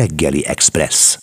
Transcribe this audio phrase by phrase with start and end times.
[0.00, 1.18] Reggeli Express.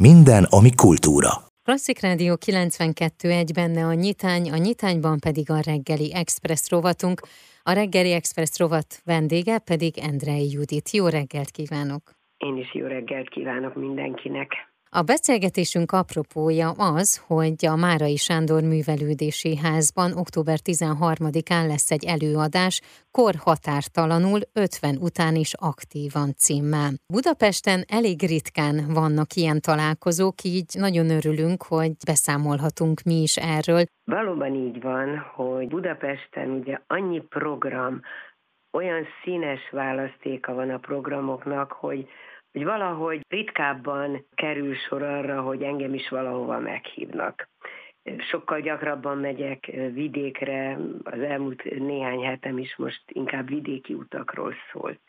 [0.00, 1.30] Minden, ami kultúra.
[1.62, 7.20] Klasszik Rádió 92.1 benne a nyitány, a nyitányban pedig a reggeli Express rovatunk.
[7.62, 10.90] A reggeli Express rovat vendége pedig Endrei Judit.
[10.90, 12.02] Jó reggelt kívánok!
[12.36, 14.69] Én is jó reggelt kívánok mindenkinek!
[14.98, 22.80] A beszélgetésünk apropója az, hogy a Márai Sándor Művelődési Házban október 13-án lesz egy előadás,
[23.10, 26.90] korhatártalanul 50 után is aktívan címmel.
[27.14, 33.82] Budapesten elég ritkán vannak ilyen találkozók, így nagyon örülünk, hogy beszámolhatunk mi is erről.
[34.04, 38.00] Valóban így van, hogy Budapesten ugye annyi program,
[38.72, 42.08] olyan színes választéka van a programoknak, hogy
[42.52, 47.48] hogy valahogy ritkábban kerül sor arra, hogy engem is valahova meghívnak.
[48.18, 55.00] Sokkal gyakrabban megyek vidékre, az elmúlt néhány hetem is most inkább vidéki utakról szólt.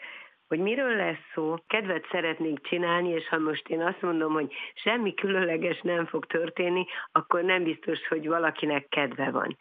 [0.48, 5.14] Hogy miről lesz szó, kedvet szeretnénk csinálni, és ha most én azt mondom, hogy semmi
[5.14, 9.58] különleges nem fog történni, akkor nem biztos, hogy valakinek kedve van.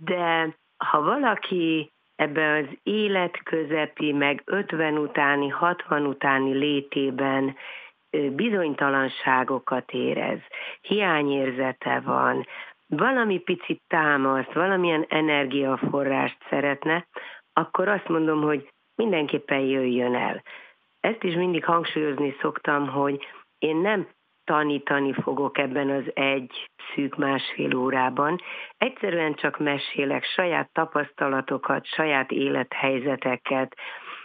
[0.00, 7.56] De ha valaki ebbe az életközepi, meg 50 utáni, 60 utáni létében
[8.30, 10.38] bizonytalanságokat érez,
[10.80, 12.46] hiányérzete van,
[12.86, 17.06] valami picit támaszt, valamilyen energiaforrást szeretne,
[17.52, 20.42] akkor azt mondom, hogy mindenképpen jöjjön el.
[21.00, 23.26] Ezt is mindig hangsúlyozni szoktam, hogy
[23.58, 24.08] én nem
[24.44, 28.40] tanítani fogok ebben az egy szűk másfél órában.
[28.78, 33.76] Egyszerűen csak mesélek saját tapasztalatokat, saját élethelyzeteket,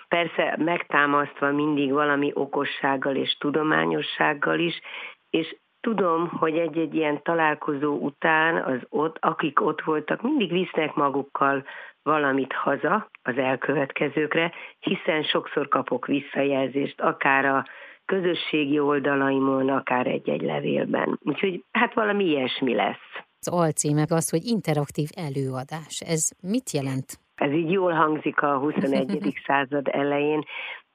[0.08, 4.82] persze megtámasztva mindig valami okossággal és tudományossággal is,
[5.30, 11.66] és tudom, hogy egy-egy ilyen találkozó után az ott, akik ott voltak, mindig visznek magukkal
[12.04, 17.66] valamit haza az elkövetkezőkre, hiszen sokszor kapok visszajelzést, akár a
[18.10, 21.20] közösségi oldalaimon, akár egy-egy levélben.
[21.24, 23.10] Úgyhogy hát valami ilyesmi lesz.
[23.40, 26.02] Az alcíme az, hogy interaktív előadás.
[26.06, 27.20] Ez mit jelent?
[27.36, 29.34] Ez így jól hangzik a 21.
[29.48, 30.44] század elején.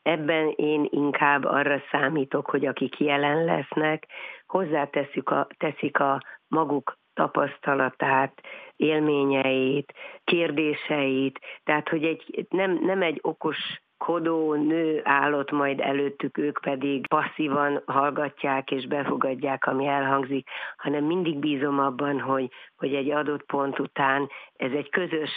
[0.03, 4.07] Ebben én inkább arra számítok, hogy akik jelen lesznek,
[4.47, 8.41] hozzáteszik a, teszik a maguk tapasztalatát,
[8.77, 9.93] élményeit,
[10.25, 13.57] kérdéseit, tehát hogy egy, nem, nem egy okos
[14.05, 21.39] kodó nő állott majd előttük, ők pedig passzívan hallgatják és befogadják, ami elhangzik, hanem mindig
[21.39, 25.31] bízom abban, hogy, hogy egy adott pont után ez egy közös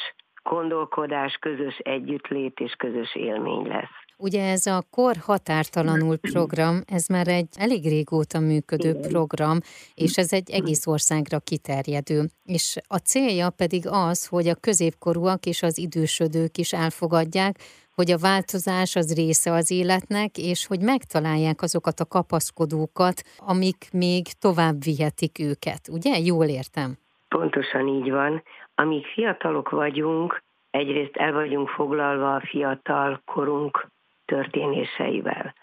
[0.50, 4.06] gondolkodás, közös együttlét és közös élmény lesz.
[4.19, 9.09] Ugye ez a Kor Határtalanul program, ez már egy elég régóta működő Igen.
[9.09, 9.58] program,
[9.94, 12.25] és ez egy egész országra kiterjedő.
[12.44, 17.56] És a célja pedig az, hogy a középkorúak és az idősödők is elfogadják,
[17.94, 24.25] hogy a változás az része az életnek, és hogy megtalálják azokat a kapaszkodókat, amik még
[24.40, 25.88] tovább vihetik őket.
[25.91, 26.19] Ugye?
[26.19, 26.97] Jól értem?
[27.27, 28.43] Pontosan így van.
[28.75, 33.88] Amíg fiatalok vagyunk, egyrészt el vagyunk foglalva a fiatal korunk
[34.25, 35.55] történéseivel.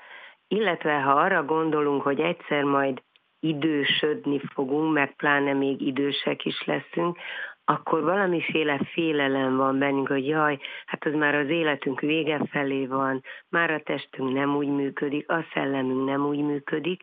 [0.48, 3.02] Illetve ha arra gondolunk, hogy egyszer majd
[3.40, 7.18] idősödni fogunk, meg pláne még idősek is leszünk,
[7.64, 13.22] akkor valamiféle félelem van bennünk, hogy jaj, hát az már az életünk vége felé van,
[13.48, 17.00] már a testünk nem úgy működik, a szellemünk nem úgy működik,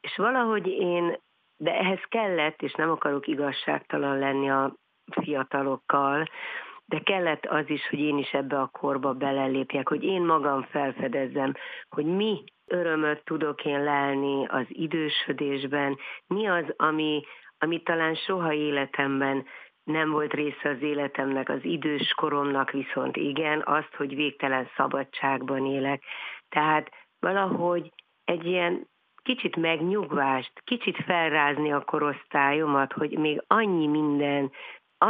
[0.00, 1.18] és valahogy én,
[1.56, 4.74] de ehhez kellett, és nem akarok igazságtalan lenni a
[5.22, 6.26] fiatalokkal,
[6.86, 11.52] de kellett az is, hogy én is ebbe a korba belelépjek, hogy én magam felfedezzem,
[11.88, 17.22] hogy mi örömöt tudok én lelni az idősödésben, mi az, ami,
[17.58, 19.46] ami talán soha életemben
[19.84, 26.02] nem volt része az életemnek, az idős koromnak viszont igen, azt, hogy végtelen szabadságban élek.
[26.48, 27.92] Tehát valahogy
[28.24, 28.88] egy ilyen
[29.24, 34.50] kicsit megnyugvást, kicsit felrázni a korosztályomat, hogy még annyi minden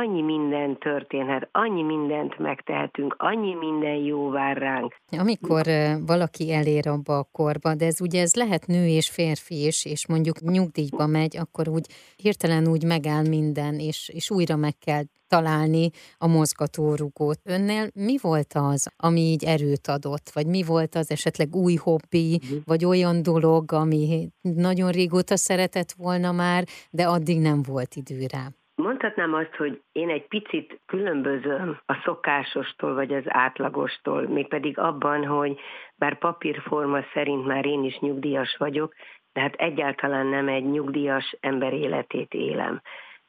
[0.00, 4.94] annyi minden történhet, annyi mindent megtehetünk, annyi minden jó vár ránk.
[5.18, 5.66] Amikor
[6.06, 10.06] valaki elér abba a korba, de ez ugye ez lehet nő és férfi is, és
[10.06, 11.86] mondjuk nyugdíjba megy, akkor úgy
[12.16, 17.40] hirtelen úgy megáll minden, és, és újra meg kell találni a mozgatórugót.
[17.42, 20.30] Önnél mi volt az, ami így erőt adott?
[20.32, 22.58] Vagy mi volt az esetleg új hobbi, uh-huh.
[22.64, 28.48] vagy olyan dolog, ami nagyon régóta szeretett volna már, de addig nem volt idő rá?
[28.84, 35.60] Mondhatnám azt, hogy én egy picit különbözöm a szokásostól vagy az átlagostól, mégpedig abban, hogy
[35.96, 38.94] bár papírforma szerint már én is nyugdíjas vagyok,
[39.32, 42.80] de hát egyáltalán nem egy nyugdíjas ember életét élem,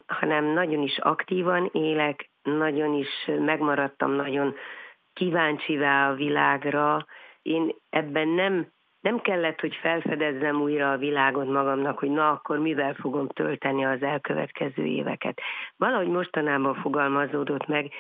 [0.08, 4.56] hanem nagyon is aktívan élek, nagyon is megmaradtam nagyon
[5.14, 7.06] kíváncsivá a világra.
[7.42, 8.68] Én ebben nem
[9.06, 14.04] nem kellett, hogy felfedezzem újra a világot magamnak, hogy na, akkor mivel fogom tölteni az
[14.04, 15.42] elkövetkező éveket.
[15.78, 17.92] Valahogy mostanában fogalmazódott meg,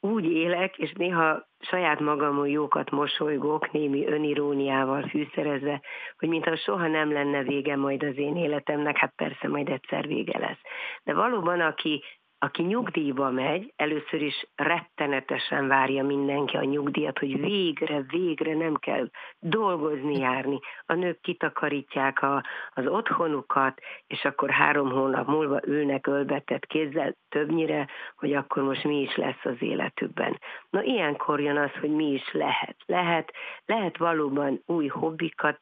[0.00, 5.80] úgy élek, és néha saját magamon jókat mosolygok, némi öniróniával fűszerezve,
[6.18, 10.38] hogy mintha soha nem lenne vége majd az én életemnek, hát persze majd egyszer vége
[10.38, 10.60] lesz.
[11.04, 12.02] De valóban, aki
[12.42, 19.10] aki nyugdíjba megy, először is rettenetesen várja mindenki a nyugdíjat, hogy végre, végre nem kell
[19.38, 20.58] dolgozni, járni.
[20.86, 27.88] A nők kitakarítják a, az otthonukat, és akkor három hónap múlva ülnek ölbetett kézzel többnyire,
[28.16, 30.38] hogy akkor most mi is lesz az életükben.
[30.70, 32.76] Na ilyenkor jön az, hogy mi is lehet.
[32.86, 33.32] Lehet,
[33.66, 35.60] lehet valóban új hobbikat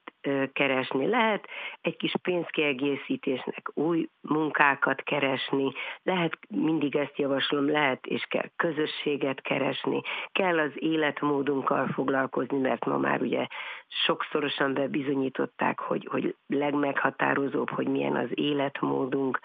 [0.52, 1.48] keresni, lehet.
[1.80, 5.72] Egy kis pénzkiegészítésnek új munkákat keresni,
[6.02, 10.00] lehet mindig ezt javaslom, lehet és kell közösséget keresni,
[10.32, 13.46] kell az életmódunkkal foglalkozni, mert ma már ugye
[13.88, 19.40] sokszorosan bebizonyították, hogy, hogy legmeghatározóbb, hogy milyen az életmódunk.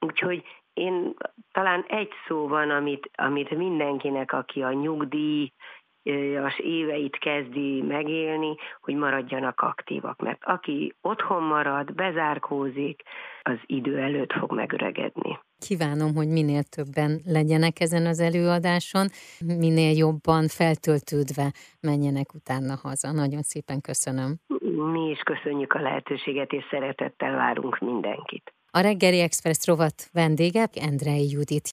[0.00, 1.14] Úgyhogy én
[1.52, 5.52] talán egy szó van, amit, amit mindenkinek, aki a nyugdíj
[6.44, 10.20] az éveit kezdi megélni, hogy maradjanak aktívak.
[10.20, 13.02] Mert aki otthon marad, bezárkózik,
[13.42, 15.38] az idő előtt fog megöregedni.
[15.58, 19.06] Kívánom, hogy minél többen legyenek ezen az előadáson,
[19.58, 23.12] minél jobban feltöltődve menjenek utána haza.
[23.12, 24.36] Nagyon szépen köszönöm.
[24.92, 28.52] Mi is köszönjük a lehetőséget, és szeretettel várunk mindenkit.
[28.74, 31.66] A reggeli Express rovat vendége Endrei Judit